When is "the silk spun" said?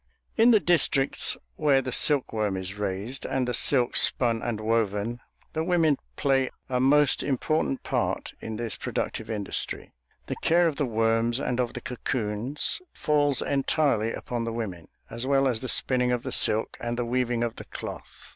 3.47-4.41